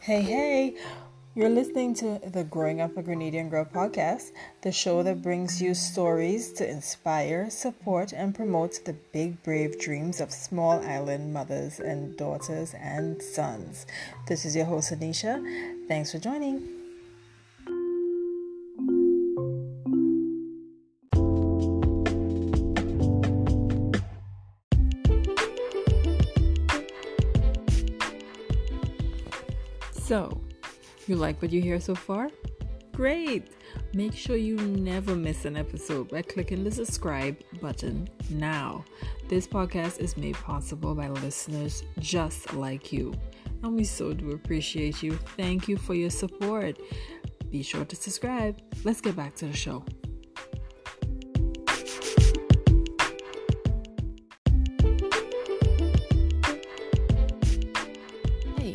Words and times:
Hey, 0.00 0.22
hey, 0.22 0.76
you're 1.34 1.50
listening 1.50 1.94
to 1.96 2.18
the 2.26 2.42
Growing 2.42 2.80
Up 2.80 2.96
a 2.96 3.02
Grenadian 3.02 3.50
Girl 3.50 3.66
podcast, 3.66 4.30
the 4.62 4.72
show 4.72 5.02
that 5.02 5.20
brings 5.20 5.60
you 5.60 5.74
stories 5.74 6.52
to 6.54 6.68
inspire, 6.68 7.50
support, 7.50 8.12
and 8.14 8.34
promote 8.34 8.82
the 8.86 8.94
big, 9.12 9.42
brave 9.42 9.78
dreams 9.78 10.20
of 10.22 10.32
small 10.32 10.82
island 10.86 11.34
mothers 11.34 11.80
and 11.80 12.16
daughters 12.16 12.72
and 12.74 13.20
sons. 13.22 13.86
This 14.26 14.46
is 14.46 14.56
your 14.56 14.64
host, 14.64 14.90
Annisha. 14.90 15.36
Thanks 15.86 16.12
for 16.12 16.18
joining. 16.18 16.79
So, 30.10 30.40
you 31.06 31.14
like 31.14 31.40
what 31.40 31.52
you 31.52 31.62
hear 31.62 31.78
so 31.78 31.94
far? 31.94 32.30
Great! 32.90 33.52
Make 33.94 34.12
sure 34.12 34.34
you 34.34 34.56
never 34.56 35.14
miss 35.14 35.44
an 35.44 35.56
episode 35.56 36.10
by 36.10 36.22
clicking 36.22 36.64
the 36.64 36.70
subscribe 36.72 37.36
button 37.60 38.08
now. 38.28 38.84
This 39.28 39.46
podcast 39.46 40.00
is 40.00 40.16
made 40.16 40.34
possible 40.34 40.96
by 40.96 41.10
listeners 41.10 41.84
just 42.00 42.52
like 42.54 42.92
you, 42.92 43.14
and 43.62 43.76
we 43.76 43.84
so 43.84 44.12
do 44.12 44.32
appreciate 44.32 45.00
you. 45.00 45.12
Thank 45.36 45.68
you 45.68 45.76
for 45.76 45.94
your 45.94 46.10
support. 46.10 46.80
Be 47.48 47.62
sure 47.62 47.84
to 47.84 47.94
subscribe. 47.94 48.60
Let's 48.82 49.00
get 49.00 49.14
back 49.14 49.36
to 49.36 49.46
the 49.46 49.56
show. 49.56 49.84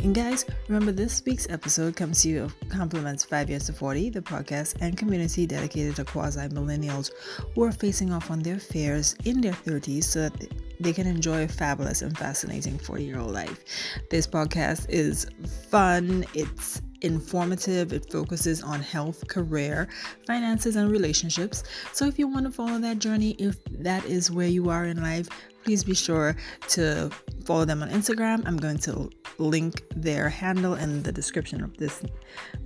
And 0.05 0.13
guys, 0.13 0.45
remember 0.67 0.91
this 0.91 1.25
week's 1.25 1.49
episode 1.49 1.95
comes 1.95 2.21
to 2.21 2.29
you 2.29 2.43
of 2.43 2.53
compliments 2.69 3.23
5 3.23 3.49
Years 3.49 3.65
to 3.65 3.73
40, 3.73 4.11
the 4.11 4.21
podcast 4.21 4.75
and 4.79 4.95
community 4.95 5.47
dedicated 5.47 5.95
to 5.95 6.05
quasi 6.05 6.41
millennials 6.49 7.09
who 7.55 7.63
are 7.63 7.71
facing 7.71 8.13
off 8.13 8.29
on 8.29 8.37
their 8.37 8.59
fears 8.59 9.15
in 9.25 9.41
their 9.41 9.53
30s 9.53 10.03
so 10.03 10.29
that 10.29 10.53
they 10.79 10.93
can 10.93 11.07
enjoy 11.07 11.45
a 11.45 11.47
fabulous 11.47 12.03
and 12.03 12.15
fascinating 12.15 12.77
40 12.77 13.03
year 13.03 13.17
old 13.17 13.31
life. 13.31 13.63
This 14.11 14.27
podcast 14.27 14.85
is 14.89 15.25
fun, 15.71 16.23
it's 16.35 16.83
informative, 17.05 17.93
it 17.93 18.11
focuses 18.11 18.61
on 18.61 18.81
health, 18.81 19.27
career, 19.27 19.87
finances, 20.25 20.75
and 20.75 20.91
relationships. 20.91 21.63
So 21.93 22.05
if 22.05 22.19
you 22.19 22.27
want 22.27 22.45
to 22.45 22.51
follow 22.51 22.79
that 22.79 22.99
journey, 22.99 23.31
if 23.39 23.63
that 23.79 24.03
is 24.05 24.31
where 24.31 24.47
you 24.47 24.69
are 24.69 24.85
in 24.85 25.01
life, 25.01 25.29
please 25.63 25.83
be 25.83 25.95
sure 25.95 26.35
to 26.69 27.09
follow 27.45 27.65
them 27.65 27.81
on 27.81 27.89
Instagram. 27.89 28.43
I'm 28.45 28.57
going 28.57 28.77
to 28.79 29.09
link 29.37 29.83
their 29.95 30.29
handle 30.29 30.75
in 30.75 31.03
the 31.03 31.11
description 31.11 31.63
of 31.63 31.77
this 31.77 32.03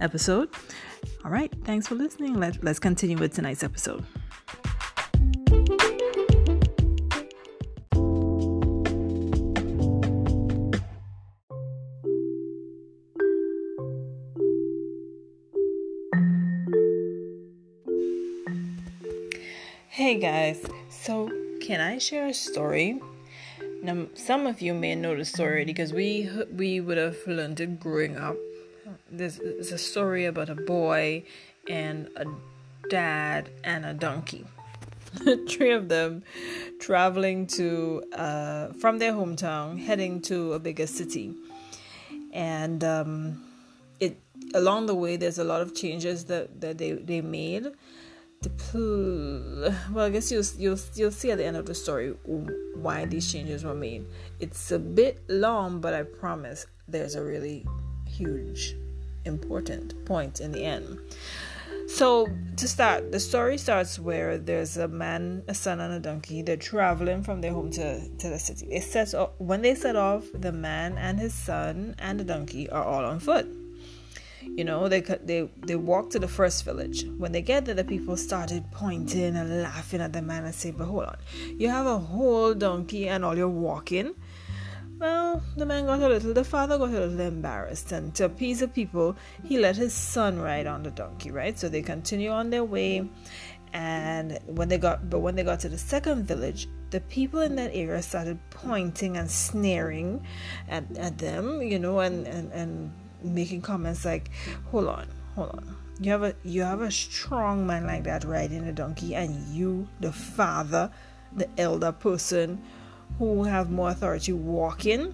episode. 0.01 0.49
All 1.23 1.31
right, 1.31 1.53
thanks 1.63 1.87
for 1.87 1.95
listening. 1.95 2.33
Let, 2.39 2.63
let's 2.63 2.79
continue 2.79 3.17
with 3.17 3.33
tonight's 3.33 3.63
episode. 3.63 4.05
Guys, 20.19 20.61
so 20.89 21.31
can 21.61 21.79
I 21.79 21.97
share 21.97 22.27
a 22.27 22.33
story? 22.33 22.99
Now, 23.81 24.07
some 24.15 24.47
of 24.47 24.59
you 24.59 24.73
may 24.73 24.93
know 24.93 25.15
the 25.15 25.23
story 25.23 25.63
because 25.63 25.93
we 25.93 26.29
we 26.51 26.81
would 26.81 26.97
have 26.97 27.17
learned 27.25 27.61
it 27.61 27.79
growing 27.79 28.17
up. 28.17 28.35
This 29.09 29.39
is 29.39 29.71
a 29.71 29.77
story 29.77 30.25
about 30.25 30.49
a 30.49 30.55
boy 30.55 31.23
and 31.69 32.09
a 32.17 32.25
dad 32.89 33.49
and 33.63 33.85
a 33.85 33.93
donkey. 33.93 34.45
Three 35.47 35.71
of 35.71 35.87
them 35.87 36.23
traveling 36.81 37.47
to 37.55 38.03
uh, 38.11 38.73
from 38.73 38.99
their 38.99 39.13
hometown, 39.13 39.79
heading 39.79 40.21
to 40.23 40.53
a 40.53 40.59
bigger 40.59 40.87
city, 40.87 41.33
and 42.33 42.83
um, 42.83 43.41
it 44.01 44.17
along 44.53 44.87
the 44.87 44.95
way 44.95 45.15
there's 45.15 45.39
a 45.39 45.45
lot 45.45 45.61
of 45.61 45.73
changes 45.73 46.25
that 46.25 46.59
that 46.59 46.77
they 46.77 46.91
they 46.91 47.21
made 47.21 47.71
the 48.41 49.75
well 49.91 50.05
i 50.05 50.09
guess 50.09 50.31
you'll, 50.31 50.43
you'll 50.57 50.79
you'll 50.95 51.11
see 51.11 51.31
at 51.31 51.37
the 51.37 51.45
end 51.45 51.57
of 51.57 51.65
the 51.65 51.75
story 51.75 52.13
why 52.75 53.05
these 53.05 53.31
changes 53.31 53.63
were 53.63 53.75
made. 53.75 54.05
It's 54.39 54.71
a 54.71 54.79
bit 54.79 55.21
long 55.27 55.81
but 55.81 55.93
i 55.93 56.03
promise 56.03 56.65
there's 56.87 57.15
a 57.15 57.23
really 57.23 57.65
huge 58.07 58.75
important 59.25 60.05
point 60.05 60.39
in 60.39 60.51
the 60.51 60.63
end. 60.63 60.99
So 61.87 62.27
to 62.55 62.67
start 62.67 63.11
the 63.11 63.19
story 63.19 63.57
starts 63.57 63.99
where 63.99 64.37
there's 64.37 64.77
a 64.77 64.87
man 64.87 65.43
a 65.47 65.53
son 65.53 65.79
and 65.81 65.93
a 65.93 65.99
donkey. 65.99 66.41
They're 66.41 66.55
traveling 66.55 67.23
from 67.23 67.41
their 67.41 67.51
home 67.51 67.71
to, 67.71 68.07
to 68.07 68.29
the 68.29 68.39
city. 68.39 68.67
It 68.67 68.83
set 68.83 69.13
off, 69.13 69.31
when 69.39 69.61
they 69.61 69.75
set 69.75 69.95
off 69.95 70.23
the 70.33 70.51
man 70.51 70.97
and 70.97 71.19
his 71.19 71.33
son 71.33 71.95
and 71.99 72.19
the 72.19 72.23
donkey 72.23 72.69
are 72.69 72.83
all 72.83 73.03
on 73.03 73.19
foot 73.19 73.47
you 74.41 74.63
know, 74.63 74.87
they 74.87 75.01
they 75.01 75.49
they 75.65 75.75
walked 75.75 76.11
to 76.13 76.19
the 76.19 76.27
first 76.27 76.65
village. 76.65 77.05
When 77.17 77.31
they 77.31 77.41
get 77.41 77.65
there, 77.65 77.75
the 77.75 77.83
people 77.83 78.17
started 78.17 78.63
pointing 78.71 79.35
and 79.35 79.61
laughing 79.63 80.01
at 80.01 80.13
the 80.13 80.21
man 80.21 80.45
and 80.45 80.55
say, 80.55 80.71
"But 80.71 80.85
hold 80.85 81.05
on, 81.05 81.17
you 81.57 81.69
have 81.69 81.85
a 81.85 81.97
whole 81.97 82.53
donkey 82.53 83.07
and 83.07 83.25
all 83.25 83.37
you're 83.37 83.47
walking." 83.49 84.15
Well, 84.99 85.41
the 85.55 85.65
man 85.65 85.85
got 85.85 86.01
a 86.01 86.09
little, 86.09 86.33
the 86.33 86.43
father 86.43 86.77
got 86.77 86.89
a 86.89 86.91
little 86.91 87.21
embarrassed, 87.21 87.93
and 87.93 88.13
to 88.15 88.25
appease 88.25 88.59
the 88.59 88.67
people, 88.67 89.15
he 89.45 89.57
let 89.57 89.77
his 89.77 89.93
son 89.93 90.39
ride 90.39 90.67
on 90.67 90.83
the 90.83 90.91
donkey, 90.91 91.31
right? 91.31 91.57
So 91.57 91.69
they 91.69 91.81
continue 91.81 92.31
on 92.31 92.49
their 92.49 92.65
way, 92.65 93.09
and 93.71 94.39
when 94.45 94.67
they 94.67 94.77
got, 94.77 95.09
but 95.09 95.19
when 95.19 95.35
they 95.35 95.43
got 95.43 95.61
to 95.61 95.69
the 95.69 95.77
second 95.77 96.25
village, 96.25 96.67
the 96.89 96.99
people 97.01 97.39
in 97.41 97.55
that 97.55 97.71
area 97.73 98.01
started 98.01 98.39
pointing 98.49 99.15
and 99.15 99.29
sneering 99.29 100.25
at, 100.67 100.83
at 100.97 101.17
them, 101.17 101.61
you 101.61 101.77
know, 101.77 101.99
and, 101.99 102.27
and, 102.27 102.51
and 102.51 102.91
making 103.23 103.61
comments 103.61 104.05
like, 104.05 104.29
"Hold 104.71 104.87
on, 104.87 105.07
hold 105.35 105.49
on." 105.49 105.75
You 105.99 106.11
have 106.11 106.23
a 106.23 106.35
you 106.43 106.61
have 106.61 106.81
a 106.81 106.91
strong 106.91 107.67
man 107.67 107.85
like 107.85 108.05
that 108.05 108.23
riding 108.23 108.63
a 108.63 108.71
donkey, 108.71 109.15
and 109.15 109.53
you, 109.53 109.87
the 109.99 110.13
father, 110.13 110.91
the 111.35 111.49
elder 111.57 111.91
person, 111.91 112.61
who 113.17 113.43
have 113.43 113.69
more 113.69 113.89
authority, 113.89 114.31
walking. 114.31 115.13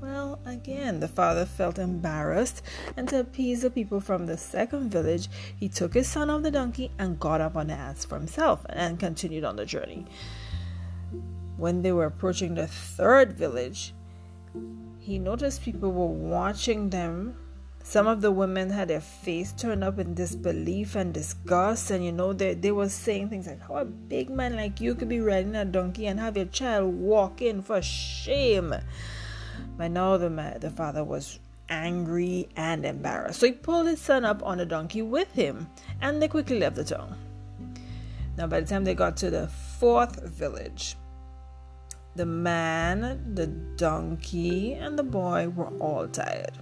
Well, 0.00 0.40
again, 0.46 1.00
the 1.00 1.08
father 1.08 1.44
felt 1.44 1.78
embarrassed, 1.78 2.62
and 2.96 3.06
to 3.10 3.20
appease 3.20 3.60
the 3.62 3.70
people 3.70 4.00
from 4.00 4.24
the 4.24 4.38
second 4.38 4.90
village, 4.90 5.28
he 5.58 5.68
took 5.68 5.92
his 5.92 6.08
son 6.08 6.30
off 6.30 6.42
the 6.42 6.50
donkey 6.50 6.90
and 6.98 7.20
got 7.20 7.42
up 7.42 7.54
on 7.54 7.66
the 7.66 7.74
ass 7.74 8.06
for 8.06 8.16
himself 8.16 8.64
and 8.70 8.98
continued 8.98 9.44
on 9.44 9.56
the 9.56 9.66
journey. 9.66 10.06
When 11.58 11.82
they 11.82 11.92
were 11.92 12.06
approaching 12.06 12.54
the 12.54 12.66
third 12.66 13.34
village, 13.34 13.92
he 15.00 15.18
noticed 15.18 15.62
people 15.62 15.90
were 15.90 16.06
watching 16.06 16.90
them. 16.90 17.34
Some 17.82 18.06
of 18.06 18.20
the 18.20 18.30
women 18.30 18.68
had 18.68 18.88
their 18.88 19.00
face 19.00 19.52
turned 19.52 19.82
up 19.82 19.98
in 19.98 20.14
disbelief 20.14 20.94
and 20.94 21.14
disgust, 21.14 21.90
and 21.90 22.04
you 22.04 22.12
know, 22.12 22.34
they, 22.34 22.52
they 22.52 22.70
were 22.70 22.90
saying 22.90 23.30
things 23.30 23.46
like, 23.46 23.62
How 23.66 23.78
a 23.78 23.84
big 23.86 24.28
man 24.28 24.56
like 24.56 24.78
you 24.78 24.94
could 24.94 25.08
be 25.08 25.20
riding 25.20 25.56
a 25.56 25.64
donkey 25.64 26.06
and 26.06 26.20
have 26.20 26.36
your 26.36 26.46
child 26.46 26.94
walk 26.94 27.40
in 27.40 27.62
for 27.62 27.80
shame. 27.80 28.74
By 29.78 29.88
now, 29.88 30.18
the, 30.18 30.28
the 30.60 30.70
father 30.70 31.02
was 31.02 31.38
angry 31.70 32.50
and 32.54 32.84
embarrassed. 32.84 33.40
So 33.40 33.46
he 33.46 33.52
pulled 33.52 33.86
his 33.86 34.00
son 34.02 34.26
up 34.26 34.42
on 34.42 34.60
a 34.60 34.66
donkey 34.66 35.00
with 35.00 35.32
him, 35.32 35.68
and 36.02 36.20
they 36.20 36.28
quickly 36.28 36.58
left 36.58 36.76
the 36.76 36.84
town. 36.84 37.16
Now, 38.36 38.46
by 38.46 38.60
the 38.60 38.66
time 38.66 38.84
they 38.84 38.94
got 38.94 39.16
to 39.18 39.30
the 39.30 39.48
fourth 39.48 40.22
village, 40.28 40.96
the 42.16 42.26
man, 42.26 43.34
the 43.34 43.46
donkey, 43.46 44.74
and 44.74 44.98
the 44.98 45.02
boy 45.02 45.48
were 45.48 45.68
all 45.78 46.08
tired. 46.08 46.58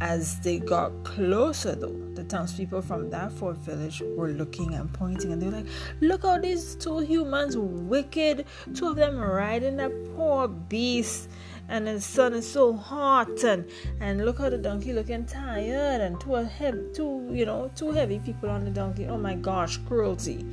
As 0.00 0.38
they 0.40 0.60
got 0.60 0.92
closer, 1.02 1.74
though, 1.74 1.96
the 2.14 2.22
townspeople 2.22 2.82
from 2.82 3.10
that 3.10 3.32
fourth 3.32 3.58
village 3.58 4.00
were 4.16 4.28
looking 4.28 4.74
and 4.74 4.92
pointing, 4.92 5.32
and 5.32 5.42
they 5.42 5.46
were 5.46 5.56
like, 5.56 5.66
Look 6.00 6.22
how 6.22 6.38
these 6.38 6.76
two 6.76 7.00
humans 7.00 7.56
wicked, 7.56 8.44
two 8.74 8.88
of 8.88 8.96
them 8.96 9.18
riding 9.18 9.76
that 9.78 9.90
poor 10.14 10.46
beast, 10.46 11.28
and 11.68 11.88
the 11.88 12.00
sun 12.00 12.34
is 12.34 12.48
so 12.48 12.74
hot, 12.74 13.42
and 13.42 13.68
and 14.00 14.24
look 14.24 14.38
how 14.38 14.50
the 14.50 14.58
donkey 14.58 14.92
looking 14.92 15.26
tired, 15.26 16.00
and 16.00 16.20
two 16.20 16.34
heavy, 16.34 16.78
two 16.94 17.28
you 17.32 17.44
know, 17.44 17.68
two 17.74 17.90
heavy 17.90 18.20
people 18.20 18.50
on 18.50 18.64
the 18.64 18.70
donkey. 18.70 19.06
Oh 19.06 19.18
my 19.18 19.34
gosh, 19.34 19.78
cruelty. 19.78 20.46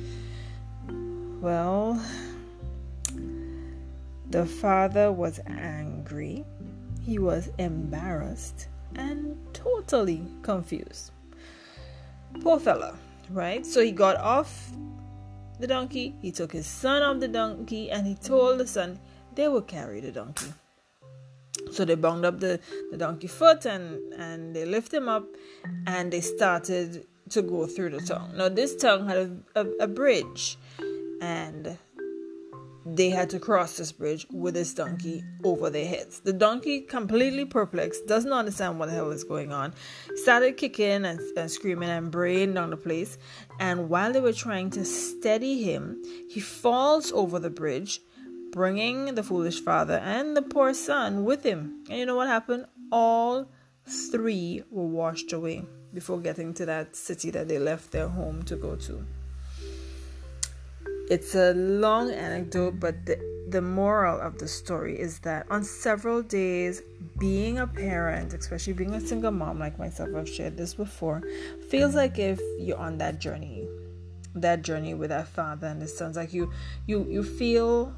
Well, 1.40 2.02
the 4.30 4.46
father 4.46 5.12
was 5.12 5.40
angry, 5.46 6.44
he 7.02 7.18
was 7.18 7.50
embarrassed, 7.58 8.68
and 8.94 9.36
totally 9.52 10.26
confused. 10.42 11.12
Poor 12.42 12.58
fella, 12.58 12.96
right? 13.30 13.64
So 13.64 13.80
he 13.80 13.92
got 13.92 14.16
off 14.16 14.70
the 15.58 15.66
donkey, 15.66 16.14
he 16.20 16.32
took 16.32 16.52
his 16.52 16.66
son 16.66 17.02
off 17.02 17.20
the 17.20 17.28
donkey, 17.28 17.90
and 17.90 18.06
he 18.06 18.14
told 18.14 18.58
the 18.58 18.66
son 18.66 18.98
they 19.34 19.48
would 19.48 19.66
carry 19.66 20.00
the 20.00 20.12
donkey. 20.12 20.52
So 21.72 21.84
they 21.84 21.94
bound 21.94 22.24
up 22.24 22.40
the, 22.40 22.60
the 22.90 22.96
donkey 22.96 23.26
foot 23.26 23.66
and, 23.66 24.12
and 24.14 24.54
they 24.54 24.64
lift 24.64 24.92
him 24.92 25.08
up 25.08 25.24
and 25.86 26.12
they 26.12 26.20
started 26.20 27.06
to 27.30 27.42
go 27.42 27.66
through 27.66 27.90
the 27.90 28.00
tongue. 28.00 28.32
Now, 28.36 28.48
this 28.48 28.76
tongue 28.76 29.06
had 29.08 29.16
a, 29.16 29.60
a, 29.60 29.66
a 29.80 29.86
bridge 29.88 30.58
and 31.20 31.76
they 32.88 33.10
had 33.10 33.28
to 33.30 33.40
cross 33.40 33.76
this 33.76 33.90
bridge 33.90 34.26
with 34.30 34.54
this 34.54 34.72
donkey 34.72 35.24
over 35.42 35.70
their 35.70 35.86
heads. 35.86 36.20
The 36.20 36.32
donkey, 36.32 36.82
completely 36.82 37.44
perplexed, 37.44 38.06
doesn't 38.06 38.32
understand 38.32 38.78
what 38.78 38.86
the 38.86 38.94
hell 38.94 39.10
is 39.10 39.24
going 39.24 39.52
on, 39.52 39.74
started 40.14 40.56
kicking 40.56 41.04
and, 41.04 41.18
and 41.36 41.50
screaming 41.50 41.88
and 41.88 42.12
braying 42.12 42.54
down 42.54 42.70
the 42.70 42.76
place. 42.76 43.18
And 43.58 43.88
while 43.88 44.12
they 44.12 44.20
were 44.20 44.32
trying 44.32 44.70
to 44.70 44.84
steady 44.84 45.62
him, 45.64 46.00
he 46.30 46.38
falls 46.38 47.10
over 47.10 47.40
the 47.40 47.50
bridge, 47.50 48.00
bringing 48.52 49.16
the 49.16 49.24
foolish 49.24 49.60
father 49.60 49.98
and 49.98 50.36
the 50.36 50.42
poor 50.42 50.72
son 50.72 51.24
with 51.24 51.42
him. 51.42 51.84
And 51.90 51.98
you 51.98 52.06
know 52.06 52.16
what 52.16 52.28
happened? 52.28 52.66
All 52.92 53.50
three 53.84 54.62
were 54.70 54.86
washed 54.86 55.32
away 55.32 55.64
before 55.92 56.20
getting 56.20 56.54
to 56.54 56.66
that 56.66 56.94
city 56.94 57.30
that 57.30 57.48
they 57.48 57.58
left 57.58 57.90
their 57.90 58.08
home 58.08 58.44
to 58.44 58.54
go 58.54 58.76
to. 58.76 59.04
It's 61.08 61.34
a 61.34 61.52
long 61.54 62.10
anecdote, 62.10 62.80
but 62.80 63.06
the, 63.06 63.16
the 63.48 63.62
moral 63.62 64.20
of 64.20 64.38
the 64.38 64.48
story 64.48 64.98
is 64.98 65.20
that 65.20 65.46
on 65.50 65.62
several 65.62 66.20
days, 66.22 66.82
being 67.18 67.58
a 67.58 67.66
parent, 67.66 68.34
especially 68.34 68.72
being 68.72 68.94
a 68.94 69.00
single 69.00 69.30
mom 69.30 69.58
like 69.58 69.78
myself, 69.78 70.10
I've 70.16 70.28
shared 70.28 70.56
this 70.56 70.74
before, 70.74 71.22
feels 71.70 71.94
like 71.94 72.18
if 72.18 72.40
you're 72.58 72.78
on 72.78 72.98
that 72.98 73.20
journey, 73.20 73.68
that 74.34 74.62
journey 74.62 74.94
with 74.94 75.10
that 75.10 75.28
father 75.28 75.68
and 75.68 75.80
his 75.80 75.96
sons. 75.96 76.16
Like 76.16 76.32
you, 76.32 76.52
you, 76.86 77.06
you 77.08 77.22
feel 77.22 77.94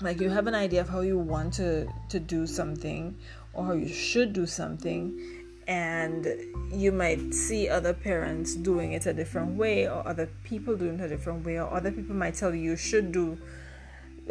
like 0.00 0.20
you 0.20 0.30
have 0.30 0.46
an 0.46 0.54
idea 0.54 0.80
of 0.80 0.88
how 0.88 1.00
you 1.00 1.18
want 1.18 1.54
to 1.54 1.86
to 2.08 2.18
do 2.18 2.46
something 2.46 3.16
or 3.52 3.66
how 3.66 3.72
you 3.72 3.88
should 3.88 4.32
do 4.32 4.46
something 4.46 5.41
and 5.66 6.26
you 6.72 6.90
might 6.92 7.32
see 7.32 7.68
other 7.68 7.92
parents 7.92 8.54
doing 8.54 8.92
it 8.92 9.06
a 9.06 9.12
different 9.12 9.56
way 9.56 9.88
or 9.88 10.06
other 10.06 10.28
people 10.44 10.76
doing 10.76 10.98
it 10.98 11.04
a 11.04 11.08
different 11.08 11.44
way 11.44 11.58
or 11.58 11.72
other 11.72 11.92
people 11.92 12.14
might 12.14 12.34
tell 12.34 12.54
you 12.54 12.62
you 12.70 12.76
should 12.76 13.12
do 13.12 13.38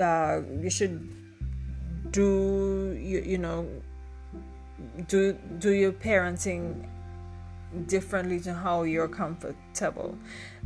uh, 0.01 0.41
you 0.59 0.69
should 0.69 1.09
do 2.11 2.97
you, 2.99 3.19
you 3.25 3.37
know 3.37 3.67
do 5.07 5.33
do 5.59 5.71
your 5.71 5.91
parenting 5.91 6.87
differently 7.87 8.39
to 8.41 8.53
how 8.53 8.83
you're 8.83 9.07
comfortable. 9.07 10.17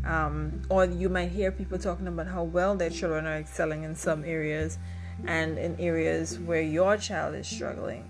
Um, 0.05 0.61
or 0.69 0.85
you 0.85 1.09
might 1.09 1.29
hear 1.29 1.51
people 1.51 1.77
talking 1.77 2.07
about 2.07 2.27
how 2.27 2.43
well 2.43 2.75
their 2.75 2.89
children 2.89 3.25
are 3.25 3.37
excelling 3.37 3.83
in 3.83 3.95
some 3.95 4.23
areas 4.23 4.77
and 5.25 5.57
in 5.57 5.79
areas 5.79 6.39
where 6.39 6.61
your 6.61 6.97
child 6.97 7.35
is 7.35 7.47
struggling 7.47 8.09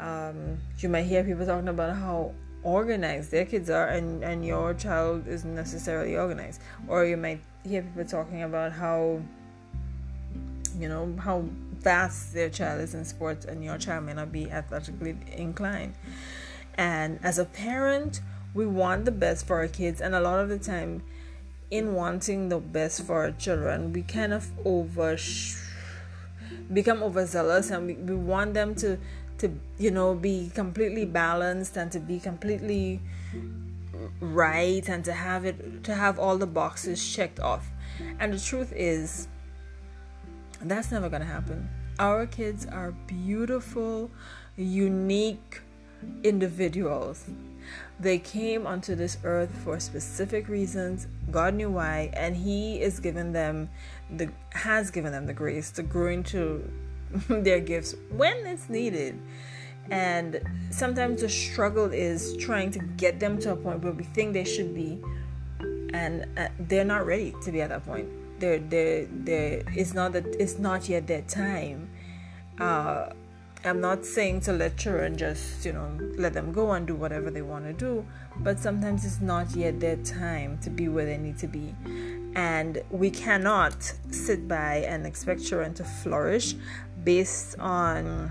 um, 0.00 0.58
you 0.78 0.88
might 0.88 1.04
hear 1.04 1.24
people 1.24 1.46
talking 1.46 1.68
about 1.68 1.96
how 1.96 2.32
organized 2.62 3.30
their 3.30 3.44
kids 3.44 3.70
are 3.70 3.88
and, 3.88 4.22
and 4.22 4.44
your 4.44 4.74
child 4.74 5.26
isn't 5.26 5.54
necessarily 5.54 6.16
organized. 6.16 6.60
Or 6.86 7.04
you 7.04 7.16
might 7.16 7.40
hear 7.64 7.82
people 7.82 8.04
talking 8.04 8.42
about 8.42 8.72
how 8.72 9.20
you 10.78 10.88
know 10.88 11.12
how 11.18 11.44
fast 11.80 12.34
their 12.34 12.48
child 12.50 12.80
is 12.80 12.94
in 12.94 13.04
sports 13.04 13.44
and 13.44 13.64
your 13.64 13.78
child 13.78 14.04
may 14.04 14.14
not 14.14 14.32
be 14.32 14.50
athletically 14.50 15.16
inclined. 15.36 15.94
And 16.76 17.18
as 17.22 17.38
a 17.38 17.44
parent 17.44 18.20
we 18.54 18.66
want 18.66 19.04
the 19.04 19.12
best 19.12 19.46
for 19.46 19.58
our 19.58 19.68
kids. 19.68 20.00
And 20.00 20.14
a 20.14 20.20
lot 20.20 20.40
of 20.40 20.48
the 20.48 20.58
time 20.58 21.02
in 21.70 21.94
wanting 21.94 22.48
the 22.48 22.58
best 22.58 23.02
for 23.04 23.24
our 23.24 23.30
children 23.32 23.92
we 23.92 24.02
kind 24.02 24.32
of 24.32 24.50
over 24.64 25.18
become 26.72 27.02
overzealous 27.02 27.70
and 27.70 27.86
we, 27.86 27.94
we 27.94 28.14
want 28.14 28.54
them 28.54 28.74
to 28.74 28.98
to 29.38 29.50
you 29.78 29.90
know 29.90 30.14
be 30.14 30.50
completely 30.54 31.04
balanced 31.04 31.76
and 31.76 31.90
to 31.92 32.00
be 32.00 32.18
completely 32.18 33.00
right 34.20 34.88
and 34.88 35.04
to 35.04 35.12
have 35.12 35.44
it 35.44 35.84
to 35.84 35.94
have 35.94 36.18
all 36.18 36.38
the 36.38 36.46
boxes 36.46 37.06
checked 37.14 37.40
off. 37.40 37.70
And 38.20 38.32
the 38.32 38.38
truth 38.38 38.72
is 38.74 39.28
that's 40.60 40.90
never 40.90 41.08
going 41.08 41.22
to 41.22 41.28
happen. 41.28 41.68
Our 41.98 42.26
kids 42.26 42.66
are 42.66 42.92
beautiful 43.06 44.10
unique 44.56 45.62
individuals. 46.22 47.24
They 48.00 48.18
came 48.18 48.66
onto 48.66 48.94
this 48.94 49.18
earth 49.24 49.50
for 49.64 49.80
specific 49.80 50.48
reasons. 50.48 51.06
God 51.30 51.54
knew 51.54 51.70
why 51.70 52.10
and 52.14 52.36
he 52.36 52.80
is 52.80 53.00
giving 53.00 53.32
them 53.32 53.68
the 54.10 54.30
has 54.52 54.90
given 54.90 55.12
them 55.12 55.26
the 55.26 55.32
grace 55.32 55.70
to 55.72 55.82
grow 55.82 56.10
into 56.10 56.70
their 57.28 57.60
gifts 57.60 57.94
when 58.10 58.46
it's 58.46 58.68
needed. 58.68 59.20
And 59.90 60.42
sometimes 60.70 61.22
the 61.22 61.28
struggle 61.28 61.86
is 61.92 62.36
trying 62.36 62.70
to 62.72 62.78
get 62.78 63.20
them 63.20 63.38
to 63.40 63.52
a 63.52 63.56
point 63.56 63.82
where 63.82 63.92
we 63.92 64.04
think 64.04 64.34
they 64.34 64.44
should 64.44 64.74
be, 64.74 65.00
and 65.94 66.26
uh, 66.36 66.48
they're 66.60 66.84
not 66.84 67.06
ready 67.06 67.34
to 67.42 67.50
be 67.50 67.62
at 67.62 67.70
that 67.70 67.86
point. 67.86 68.06
They're, 68.38 68.58
they're, 68.58 69.06
they're, 69.10 69.62
it's 69.74 69.94
not 69.94 70.12
that 70.12 70.26
it's 70.38 70.58
not 70.58 70.88
yet 70.88 71.06
their 71.06 71.22
time. 71.22 71.88
Uh, 72.60 73.10
I'm 73.64 73.80
not 73.80 74.04
saying 74.04 74.42
to 74.42 74.52
let 74.52 74.76
children 74.76 75.18
just, 75.18 75.64
you 75.64 75.72
know, 75.72 75.90
let 76.16 76.32
them 76.32 76.52
go 76.52 76.72
and 76.72 76.86
do 76.86 76.94
whatever 76.94 77.30
they 77.30 77.42
want 77.42 77.64
to 77.64 77.72
do, 77.72 78.06
but 78.36 78.58
sometimes 78.58 79.04
it's 79.04 79.20
not 79.20 79.50
yet 79.56 79.80
their 79.80 79.96
time 79.96 80.58
to 80.58 80.70
be 80.70 80.88
where 80.88 81.04
they 81.04 81.18
need 81.18 81.38
to 81.38 81.48
be. 81.48 81.74
And 82.36 82.80
we 82.90 83.10
cannot 83.10 83.82
sit 84.10 84.46
by 84.46 84.84
and 84.88 85.06
expect 85.06 85.44
children 85.44 85.74
to 85.74 85.84
flourish 85.84 86.54
based 87.02 87.58
on 87.58 88.30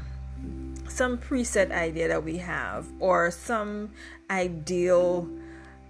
some 0.88 1.18
preset 1.18 1.72
idea 1.72 2.08
that 2.08 2.24
we 2.24 2.38
have 2.38 2.88
or 3.00 3.30
some 3.30 3.92
ideal 4.30 5.28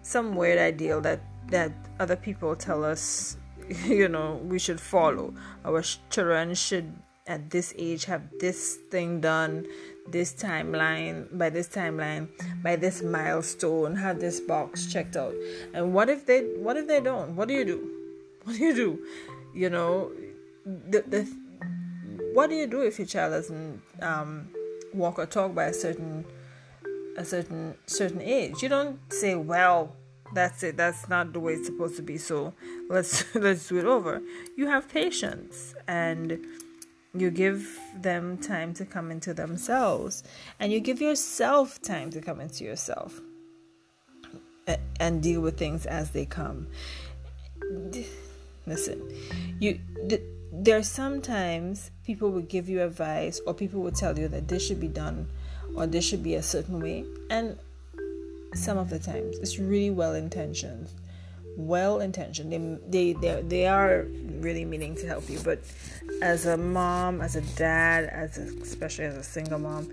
some 0.01 0.36
weird 0.36 0.57
ideal 0.57 1.01
that 1.01 1.19
that 1.48 1.72
other 2.00 2.16
people 2.16 2.56
tell 2.56 2.84
us 2.84 3.38
you 3.86 4.07
know 4.07 4.39
we 4.44 4.57
should 4.57 4.80
follow 4.80 5.34
our 5.66 5.81
children 6.10 6.54
should 6.54 6.92
at 7.27 7.50
this 7.50 7.74
age 7.77 8.06
have 8.06 8.24
this 8.39 8.75
thing 8.89 9.19
done 9.19 9.65
this 10.09 10.33
timeline 10.33 11.25
by 11.38 11.50
this 11.50 11.68
timeline 11.68 12.27
by 12.63 12.75
this 12.75 13.01
milestone 13.01 13.95
have 13.95 14.19
this 14.19 14.39
box 14.39 14.91
checked 14.91 15.18
out 15.18 15.33
and 15.74 15.94
what 15.94 16.09
if 16.09 16.25
they 16.25 16.41
what 16.57 16.77
if 16.77 16.88
they 16.88 17.01
don't 17.01 17.35
what 17.35 17.47
do 17.47 17.53
you 17.53 17.65
do 17.65 17.91
what 18.44 18.56
do 18.56 18.63
you 18.63 18.74
do 18.74 19.00
you 19.53 19.69
know 19.69 20.12
the 20.65 21.03
the 21.07 21.27
what 22.34 22.50
do 22.50 22.55
you 22.55 22.67
do 22.67 22.81
if 22.81 23.00
your 23.00 23.07
child 23.07 23.34
doesn't 23.34 23.81
um, 24.01 24.50
walk 24.93 25.17
or 25.17 25.25
talk 25.25 25.55
by 25.55 25.65
a 25.65 25.74
certain 25.74 26.25
a 27.17 27.25
certain 27.25 27.75
certain 27.88 28.22
age? 28.22 28.62
You 28.62 28.69
don't 28.69 29.00
say, 29.12 29.34
"Well, 29.36 29.96
that's 30.34 30.62
it. 30.62 30.77
That's 30.77 31.10
not 31.10 31.34
the 31.34 31.39
way 31.39 31.53
it's 31.53 31.65
supposed 31.65 31.96
to 31.96 32.03
be. 32.03 32.17
So 32.17 32.53
let's 32.89 33.24
let's 33.36 33.67
do 33.67 33.79
it 33.79 33.86
over." 33.86 34.22
You 34.55 34.67
have 34.67 34.88
patience 34.89 35.74
and 35.88 36.46
you 37.19 37.29
give 37.29 37.79
them 37.95 38.38
time 38.38 38.74
to 38.75 38.86
come 38.86 39.12
into 39.12 39.33
themselves, 39.33 40.24
and 40.59 40.71
you 40.71 40.79
give 40.79 41.01
yourself 41.01 41.81
time 41.81 42.09
to 42.12 42.21
come 42.21 42.39
into 42.41 42.63
yourself 42.63 43.19
and 45.00 45.24
deal 45.24 45.41
with 45.41 45.57
things 45.57 45.86
as 45.86 46.12
they 46.12 46.25
come. 46.25 46.67
Listen, 48.65 49.01
you 49.59 49.79
there 50.51 50.77
are 50.77 50.83
sometimes 50.83 51.91
people 52.05 52.31
will 52.31 52.41
give 52.41 52.69
you 52.69 52.81
advice 52.81 53.39
or 53.45 53.53
people 53.53 53.81
will 53.81 53.91
tell 53.91 54.17
you 54.17 54.27
that 54.27 54.47
this 54.47 54.65
should 54.65 54.79
be 54.79 54.88
done 54.88 55.27
or 55.75 55.86
this 55.86 56.05
should 56.05 56.24
be 56.24 56.36
a 56.36 56.41
certain 56.41 56.81
way 56.81 57.05
and 57.29 57.57
some 58.53 58.77
of 58.77 58.89
the 58.89 58.97
times 58.97 59.38
it's 59.39 59.59
really 59.59 59.89
well 59.89 60.15
intentioned 60.15 60.89
well 61.57 61.99
intentioned 61.99 62.51
they, 62.51 63.13
they 63.13 63.13
they 63.13 63.41
they 63.41 63.67
are 63.67 64.05
really 64.39 64.63
meaning 64.63 64.95
to 64.95 65.07
help 65.07 65.29
you 65.29 65.39
but 65.43 65.59
as 66.21 66.45
a 66.45 66.55
mom 66.55 67.19
as 67.19 67.35
a 67.35 67.41
dad 67.57 68.05
as 68.05 68.37
a, 68.37 68.43
especially 68.61 69.05
as 69.05 69.17
a 69.17 69.23
single 69.23 69.59
mom 69.59 69.91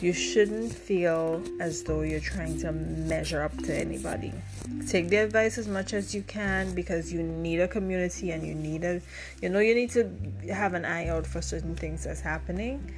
you 0.00 0.12
shouldn't 0.14 0.72
feel 0.72 1.42
as 1.60 1.82
though 1.82 2.00
you're 2.00 2.20
trying 2.20 2.58
to 2.60 2.72
measure 2.72 3.42
up 3.42 3.56
to 3.58 3.74
anybody. 3.74 4.32
Take 4.88 5.08
the 5.08 5.16
advice 5.16 5.58
as 5.58 5.68
much 5.68 5.92
as 5.92 6.14
you 6.14 6.22
can 6.22 6.74
because 6.74 7.12
you 7.12 7.22
need 7.22 7.60
a 7.60 7.68
community 7.68 8.30
and 8.30 8.46
you 8.46 8.54
need 8.54 8.82
a, 8.84 9.02
you 9.42 9.50
know, 9.50 9.58
you 9.58 9.74
need 9.74 9.90
to 9.90 10.10
have 10.50 10.72
an 10.72 10.86
eye 10.86 11.08
out 11.08 11.26
for 11.26 11.42
certain 11.42 11.76
things 11.76 12.04
that's 12.04 12.20
happening. 12.20 12.94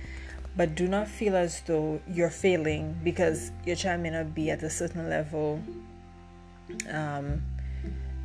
But 0.57 0.75
do 0.75 0.87
not 0.87 1.09
feel 1.09 1.35
as 1.35 1.61
though 1.63 2.01
you're 2.07 2.31
failing 2.31 2.97
because 3.03 3.51
your 3.65 3.75
child 3.75 4.03
may 4.03 4.11
not 4.11 4.35
be 4.35 4.51
at 4.51 4.63
a 4.63 4.71
certain 4.71 5.11
level 5.11 5.61
um, 6.89 7.43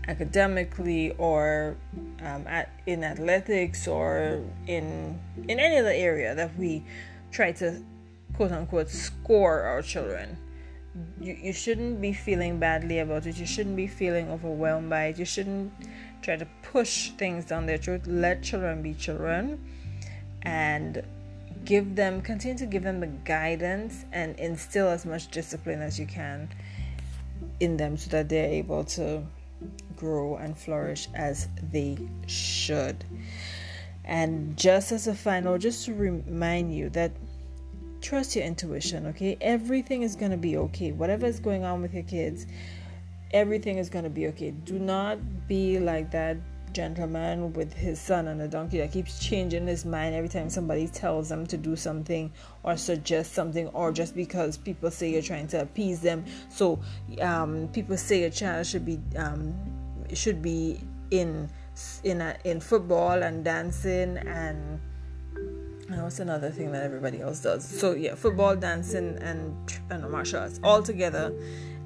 academically 0.08 1.12
or 1.18 1.76
um, 2.22 2.48
at, 2.48 2.70
in 2.86 3.04
athletics 3.04 3.88
or 3.88 4.42
in 4.68 5.20
in 5.48 5.60
any 5.60 5.78
other 5.78 5.92
area 5.92 6.34
that 6.34 6.58
we 6.58 6.84
try 7.32 7.52
to 7.52 7.82
quote 8.34 8.52
unquote 8.52 8.90
score 8.90 9.62
our 9.62 9.82
children. 9.82 10.38
You, 11.22 11.38
you 11.40 11.54
shouldn't 11.54 12.02
be 12.02 12.14
feeling 12.14 12.58
badly 12.60 13.00
about 13.00 13.28
it. 13.28 13.38
You 13.38 13.46
shouldn't 13.46 13.76
be 13.76 13.88
feeling 13.88 14.30
overwhelmed 14.32 14.90
by 14.90 15.08
it. 15.08 15.20
You 15.20 15.26
shouldn't 15.26 15.72
try 16.22 16.38
to 16.38 16.48
push 16.64 17.12
things 17.12 17.46
down 17.46 17.66
their 17.66 17.78
throat. 17.78 18.08
Let 18.08 18.42
children 18.42 18.82
be 18.82 18.94
children 18.94 19.60
and 20.42 21.04
give 21.66 21.96
them 21.96 22.22
continue 22.22 22.58
to 22.58 22.66
give 22.66 22.84
them 22.84 23.00
the 23.00 23.08
guidance 23.08 24.06
and 24.14 24.40
instill 24.40 24.88
as 24.88 25.06
much 25.06 25.30
discipline 25.30 25.82
as 25.82 26.00
you 26.00 26.06
can 26.06 26.50
in 27.60 27.78
them 27.78 27.98
so 27.98 28.10
that 28.10 28.30
they're 28.30 28.50
able 28.50 28.84
to 28.84 29.22
grow 29.96 30.36
and 30.36 30.58
flourish 30.58 31.08
as 31.14 31.48
they 31.72 31.98
should. 32.28 33.04
And 34.06 34.56
just 34.56 34.92
as 34.92 35.08
a 35.08 35.16
final, 35.16 35.58
just 35.58 35.86
to 35.86 35.94
remind 35.94 36.74
you 36.74 36.90
that 36.92 37.12
trust 38.02 38.36
your 38.36 38.46
intuition, 38.46 39.08
okay? 39.08 39.38
Everything 39.42 40.04
is 40.04 40.16
going 40.16 40.32
to 40.32 40.38
be 40.38 40.58
okay. 40.58 40.92
Whatever 40.92 41.26
is 41.26 41.40
going 41.40 41.64
on 41.64 41.82
with 41.82 41.94
your 41.94 42.04
kids, 42.04 42.46
everything 43.32 43.78
is 43.78 43.90
going 43.90 44.06
to 44.06 44.10
be 44.10 44.28
okay. 44.28 44.52
Do 44.52 44.80
not 44.80 45.48
be 45.48 45.80
like 45.80 46.12
that 46.12 46.38
gentleman 46.78 47.52
with 47.54 47.74
his 47.74 48.00
son 48.00 48.28
on 48.28 48.40
a 48.42 48.48
donkey 48.48 48.78
that 48.78 48.92
keeps 48.92 49.18
changing 49.18 49.66
his 49.66 49.84
mind 49.84 50.14
every 50.14 50.30
time 50.30 50.48
somebody 50.48 50.88
tells 50.88 51.28
them 51.28 51.44
to 51.48 51.58
do 51.58 51.76
something 51.76 52.32
or 52.62 52.78
suggest 52.78 53.34
something 53.34 53.68
or 53.70 53.92
just 53.92 54.16
because 54.16 54.58
people 54.58 54.92
say 54.92 55.10
you're 55.10 55.24
trying 55.24 55.48
to 55.48 55.60
appease 55.60 56.02
them. 56.02 56.24
So 56.50 56.80
um, 57.20 57.68
people 57.74 57.98
say 57.98 58.26
a 58.26 58.30
child 58.30 58.68
should 58.68 58.86
be 58.86 59.00
um, 59.18 59.56
should 60.14 60.44
be 60.44 60.80
in 61.10 61.50
in 62.04 62.22
a, 62.22 62.38
in 62.44 62.60
football 62.60 63.24
and 63.24 63.44
dancing 63.44 64.18
and 64.18 64.80
and 65.90 66.04
what's 66.04 66.20
another 66.20 66.52
thing 66.52 66.72
that 66.74 66.84
everybody 66.84 67.22
else 67.22 67.40
does? 67.40 67.68
So 67.68 67.94
yeah 67.96 68.14
football 68.14 68.56
dancing 68.56 69.18
and 69.22 69.56
and 69.90 70.08
martial 70.12 70.42
arts 70.42 70.60
all 70.64 70.84
together 70.84 71.34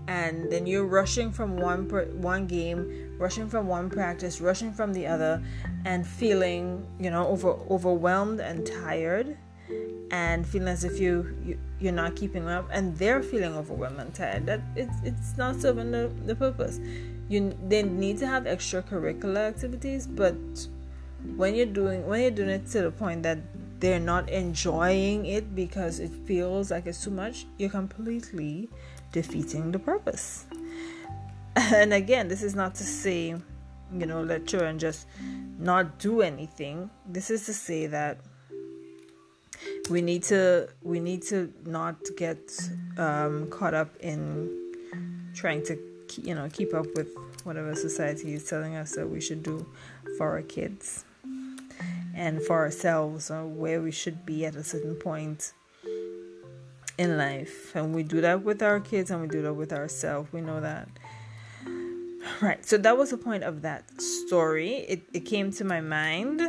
and 0.08 0.52
then 0.52 0.66
you're 0.66 0.86
rushing 0.86 1.32
from 1.32 1.58
one 1.58 1.88
one 2.22 2.48
game, 2.48 3.16
rushing 3.18 3.50
from 3.50 3.68
one 3.68 3.90
practice, 3.90 4.42
rushing 4.42 4.74
from 4.74 4.94
the 4.94 5.08
other, 5.08 5.42
and 5.86 6.06
feeling 6.06 6.86
you 7.00 7.10
know 7.10 7.28
over 7.28 7.52
overwhelmed 7.70 8.40
and 8.40 8.66
tired, 8.66 9.38
and 10.12 10.46
feeling 10.46 10.68
as 10.68 10.84
if 10.84 11.00
you, 11.00 11.36
you 11.44 11.60
you're 11.80 11.94
not 11.94 12.16
keeping 12.16 12.48
up, 12.48 12.68
and 12.72 12.98
they're 12.98 13.24
feeling 13.24 13.56
overwhelmed 13.56 14.00
and 14.00 14.14
tired. 14.14 14.46
That 14.46 14.62
it's 14.76 14.96
it's 15.04 15.38
not 15.38 15.62
serving 15.62 15.92
the, 15.92 16.12
the 16.26 16.36
purpose. 16.36 16.80
You 17.30 17.56
they 17.68 17.84
need 17.84 18.18
to 18.20 18.28
have 18.28 18.44
extracurricular 18.44 19.48
activities, 19.48 20.08
but 20.08 20.36
when 21.36 21.56
you're 21.56 21.66
doing 21.66 22.06
when 22.08 22.22
you're 22.22 22.32
doing 22.32 22.50
it 22.50 22.68
to 22.68 22.82
the 22.82 22.92
point 22.92 23.24
that 23.24 23.40
they're 23.80 24.00
not 24.00 24.30
enjoying 24.30 25.26
it 25.26 25.56
because 25.56 26.00
it 26.00 26.12
feels 26.26 26.70
like 26.70 26.86
it's 26.86 27.04
too 27.04 27.10
much, 27.10 27.46
you're 27.58 27.70
completely 27.70 28.70
defeating 29.12 29.72
the 29.72 29.80
purpose. 29.80 30.46
And 31.56 31.94
again, 31.94 32.30
this 32.30 32.44
is 32.44 32.56
not 32.56 32.76
to 32.76 32.84
say, 32.86 33.36
you 34.00 34.06
know, 34.06 34.24
let 34.24 34.48
children 34.48 34.80
just 34.80 35.06
not 35.60 36.00
do 36.00 36.22
anything. 36.22 36.90
This 37.06 37.30
is 37.30 37.46
to 37.48 37.54
say 37.54 37.88
that 37.88 38.22
we 39.90 40.02
need 40.02 40.24
to 40.24 40.70
we 40.82 41.00
need 41.00 41.22
to 41.24 41.54
not 41.66 41.98
get 42.16 42.40
um, 42.98 43.50
caught 43.50 43.74
up 43.74 43.90
in 44.00 44.74
trying 45.34 45.64
to 45.66 45.78
you 46.22 46.36
know 46.36 46.50
keep 46.52 46.74
up 46.74 46.88
with 46.96 47.10
whatever 47.44 47.76
society 47.76 48.34
is 48.34 48.44
telling 48.46 48.76
us 48.76 48.96
that 48.96 49.10
we 49.10 49.22
should 49.22 49.44
do 49.44 49.66
for 50.18 50.30
our 50.30 50.42
kids 50.42 51.06
and 52.16 52.42
for 52.42 52.58
ourselves 52.58 53.32
or 53.32 53.46
where 53.46 53.82
we 53.82 53.92
should 53.92 54.26
be 54.26 54.46
at 54.46 54.56
a 54.56 54.64
certain 54.64 54.96
point 54.96 55.54
in 56.98 57.18
life. 57.18 57.76
And 57.76 57.96
we 57.96 58.04
do 58.04 58.22
that 58.22 58.44
with 58.44 58.62
our 58.62 58.80
kids 58.80 59.12
and 59.12 59.22
we 59.22 59.28
do 59.28 59.42
that 59.44 59.54
with 59.54 59.74
ourselves. 59.74 60.32
We 60.32 60.42
know 60.42 60.62
that. 60.62 60.88
Right. 62.40 62.64
So 62.64 62.78
that 62.78 62.98
was 62.98 63.10
the 63.10 63.18
point 63.18 63.44
of 63.44 63.64
that 63.64 64.00
story. 64.00 64.86
It, 64.88 65.04
it 65.12 65.22
came 65.22 65.52
to 65.54 65.64
my 65.64 65.82
mind 65.82 66.42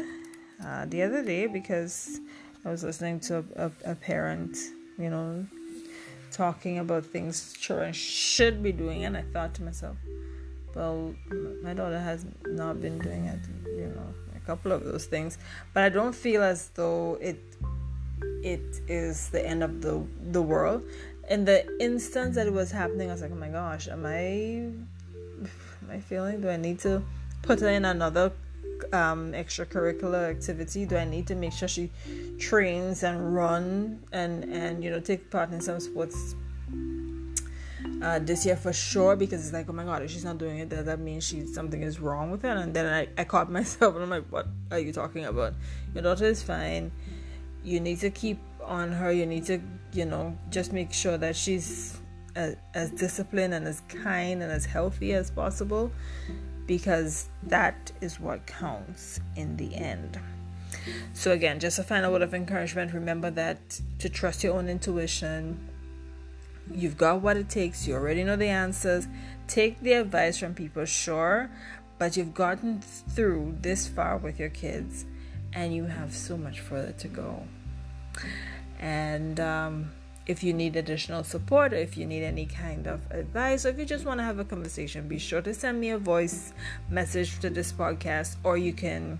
uh, 0.64 0.84
the 0.86 1.02
other 1.02 1.24
day 1.24 1.46
because 1.46 2.20
I 2.64 2.70
was 2.70 2.84
listening 2.84 3.20
to 3.20 3.38
a, 3.56 3.66
a, 3.66 3.92
a 3.92 3.94
parent, 3.94 4.56
you 4.98 5.10
know, 5.10 5.46
talking 6.30 6.78
about 6.78 7.06
things 7.06 7.54
children 7.54 7.92
should 7.92 8.62
be 8.62 8.72
doing. 8.72 9.04
And 9.04 9.16
I 9.16 9.22
thought 9.22 9.54
to 9.54 9.62
myself, 9.62 9.96
well, 10.74 11.14
my 11.62 11.74
daughter 11.74 11.98
has 11.98 12.24
not 12.46 12.80
been 12.80 12.98
doing 12.98 13.26
it, 13.26 13.40
you 13.66 13.92
know, 13.94 14.14
a 14.36 14.40
couple 14.46 14.72
of 14.72 14.84
those 14.84 15.06
things. 15.06 15.38
But 15.74 15.84
I 15.84 15.88
don't 15.88 16.14
feel 16.14 16.42
as 16.42 16.68
though 16.68 17.18
it 17.20 17.38
it 18.42 18.80
is 18.88 19.28
the 19.30 19.44
end 19.46 19.62
of 19.62 19.80
the 19.80 20.04
the 20.30 20.42
world. 20.42 20.84
In 21.30 21.44
the 21.44 21.64
instance 21.78 22.34
that 22.34 22.46
it 22.46 22.52
was 22.52 22.70
happening, 22.70 23.08
I 23.08 23.12
was 23.12 23.22
like, 23.22 23.30
oh 23.30 23.36
my 23.36 23.48
gosh, 23.48 23.88
am 23.88 24.04
I 24.04 24.22
am 25.82 25.90
I 25.90 26.00
feeling? 26.00 26.40
Do 26.40 26.50
I 26.50 26.56
need 26.56 26.80
to 26.80 27.02
put 27.42 27.60
her 27.60 27.68
in 27.68 27.84
another 27.84 28.32
um, 28.92 29.32
extracurricular 29.32 30.30
activity? 30.30 30.84
Do 30.86 30.96
I 30.96 31.04
need 31.04 31.26
to 31.28 31.34
make 31.34 31.52
sure 31.52 31.68
she 31.68 31.90
trains 32.38 33.02
and 33.02 33.34
run 33.34 34.02
and 34.12 34.44
and 34.44 34.82
you 34.82 34.90
know 34.90 35.00
take 35.00 35.30
part 35.30 35.52
in 35.52 35.60
some 35.60 35.78
sports 35.78 36.34
uh, 38.02 38.18
this 38.18 38.44
year 38.44 38.56
for 38.56 38.72
sure? 38.72 39.14
Because 39.14 39.44
it's 39.44 39.52
like, 39.52 39.70
oh 39.70 39.72
my 39.72 39.84
god, 39.84 40.02
if 40.02 40.10
she's 40.10 40.24
not 40.24 40.38
doing 40.38 40.58
it, 40.58 40.68
does 40.68 40.86
that 40.86 40.98
mean 40.98 41.20
she 41.20 41.46
something 41.46 41.82
is 41.82 42.00
wrong 42.00 42.32
with 42.32 42.42
her? 42.42 42.48
And 42.50 42.74
then 42.74 42.92
I, 42.92 43.20
I 43.20 43.24
caught 43.24 43.50
myself 43.58 43.94
and 43.94 44.02
I'm 44.02 44.10
like, 44.10 44.26
what 44.30 44.48
are 44.72 44.80
you 44.80 44.92
talking 44.92 45.24
about? 45.24 45.54
Your 45.94 46.02
daughter 46.02 46.24
is 46.24 46.42
fine 46.42 46.90
you 47.64 47.80
need 47.80 48.00
to 48.00 48.10
keep 48.10 48.38
on 48.64 48.92
her 48.92 49.10
you 49.12 49.26
need 49.26 49.44
to 49.44 49.60
you 49.92 50.04
know 50.04 50.36
just 50.50 50.72
make 50.72 50.92
sure 50.92 51.18
that 51.18 51.34
she's 51.34 52.00
as, 52.34 52.56
as 52.74 52.90
disciplined 52.90 53.54
and 53.54 53.66
as 53.66 53.80
kind 53.88 54.42
and 54.42 54.50
as 54.50 54.64
healthy 54.64 55.12
as 55.12 55.30
possible 55.30 55.90
because 56.66 57.28
that 57.42 57.92
is 58.00 58.20
what 58.20 58.46
counts 58.46 59.20
in 59.36 59.56
the 59.56 59.74
end. 59.74 60.18
So 61.12 61.32
again 61.32 61.60
just 61.60 61.78
a 61.78 61.82
final 61.82 62.12
word 62.12 62.22
of 62.22 62.34
encouragement. 62.34 62.94
Remember 62.94 63.30
that 63.30 63.80
to 63.98 64.08
trust 64.08 64.42
your 64.42 64.54
own 64.54 64.68
intuition 64.68 65.68
you've 66.72 66.96
got 66.96 67.20
what 67.20 67.36
it 67.36 67.48
takes 67.48 67.86
you 67.86 67.94
already 67.94 68.24
know 68.24 68.36
the 68.36 68.46
answers. 68.46 69.08
Take 69.48 69.80
the 69.80 69.94
advice 69.94 70.38
from 70.38 70.54
people 70.54 70.84
sure 70.84 71.50
but 71.98 72.16
you've 72.16 72.34
gotten 72.34 72.80
through 72.80 73.56
this 73.60 73.86
far 73.86 74.16
with 74.16 74.38
your 74.38 74.48
kids 74.48 75.04
and 75.52 75.74
you 75.74 75.84
have 75.84 76.14
so 76.14 76.36
much 76.36 76.60
further 76.60 76.92
to 76.92 77.08
go. 77.08 77.42
And 78.78 79.38
um, 79.38 79.92
if 80.26 80.42
you 80.42 80.52
need 80.52 80.76
additional 80.76 81.24
support, 81.24 81.72
or 81.72 81.76
if 81.76 81.96
you 81.96 82.06
need 82.06 82.22
any 82.22 82.46
kind 82.46 82.86
of 82.86 83.00
advice, 83.10 83.64
or 83.64 83.70
if 83.70 83.78
you 83.78 83.84
just 83.84 84.04
want 84.04 84.20
to 84.20 84.24
have 84.24 84.38
a 84.38 84.44
conversation, 84.44 85.08
be 85.08 85.18
sure 85.18 85.42
to 85.42 85.54
send 85.54 85.80
me 85.80 85.90
a 85.90 85.98
voice 85.98 86.52
message 86.88 87.38
to 87.40 87.50
this 87.50 87.72
podcast, 87.72 88.36
or 88.44 88.56
you 88.56 88.72
can 88.72 89.18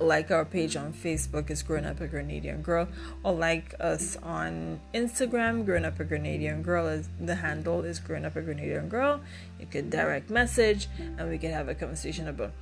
like 0.00 0.30
our 0.30 0.44
page 0.44 0.76
on 0.76 0.92
Facebook 0.92 1.50
is 1.50 1.62
Growing 1.62 1.84
Up 1.84 2.00
a 2.00 2.06
Grenadian 2.06 2.62
Girl, 2.62 2.88
or 3.24 3.32
like 3.32 3.74
us 3.80 4.16
on 4.22 4.80
Instagram, 4.94 5.64
Growing 5.64 5.84
Up 5.84 5.98
a 5.98 6.04
Grenadian 6.04 6.62
Girl 6.62 6.86
is 6.86 7.08
the 7.20 7.34
handle 7.34 7.82
is 7.84 7.98
Growing 7.98 8.24
Up 8.24 8.36
a 8.36 8.42
Grenadian 8.42 8.88
Girl. 8.88 9.20
You 9.58 9.66
could 9.66 9.90
direct 9.90 10.30
message 10.30 10.88
and 10.98 11.28
we 11.28 11.38
can 11.38 11.50
have 11.50 11.68
a 11.68 11.74
conversation 11.74 12.28
about 12.28 12.52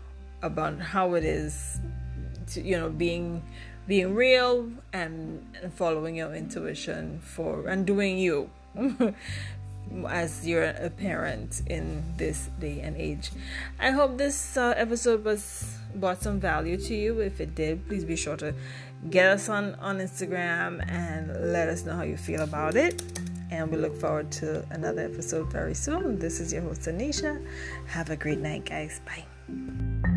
about 0.43 0.81
how 0.81 1.15
it 1.15 1.25
is 1.25 1.79
to, 2.49 2.61
you 2.61 2.79
know 2.79 2.91
being 2.91 3.43
being 3.87 4.15
real 4.15 4.69
and, 4.93 5.47
and 5.63 5.73
following 5.73 6.17
your 6.17 6.35
intuition 6.35 7.21
for 7.21 7.69
and 7.69 7.87
doing 7.87 8.19
you 8.19 8.51
as 10.09 10.47
you're 10.47 10.65
a 10.65 10.91
parent 10.91 11.63
in 11.69 12.03
this 12.17 12.51
day 12.59 12.81
and 12.81 12.97
age. 12.97 13.31
I 13.79 13.91
hope 13.91 14.19
this 14.19 14.57
uh, 14.57 14.75
episode 14.77 15.25
was 15.25 15.79
brought 15.95 16.23
some 16.23 16.41
value 16.41 16.77
to 16.77 16.95
you. 16.95 17.21
If 17.21 17.41
it 17.41 17.55
did, 17.55 17.87
please 17.87 18.05
be 18.05 18.17
sure 18.17 18.37
to 18.39 18.55
get 19.11 19.27
us 19.29 19.49
on 19.49 19.75
on 19.77 19.99
Instagram 19.99 20.85
and 20.91 21.53
let 21.53 21.69
us 21.69 21.85
know 21.85 21.97
how 21.97 22.03
you 22.03 22.17
feel 22.17 22.43
about 22.43 22.75
it. 22.75 23.03
And 23.51 23.71
we 23.71 23.77
look 23.77 23.95
forward 23.95 24.33
to 24.33 24.67
another 24.71 25.03
episode 25.03 25.53
very 25.53 25.75
soon. 25.75 26.19
This 26.19 26.41
is 26.41 26.53
your 26.53 26.63
host 26.63 26.83
Annisha. 26.83 27.47
Have 27.87 28.11
a 28.11 28.17
great 28.17 28.41
night, 28.41 28.65
guys. 28.65 29.01
Bye. 29.07 30.16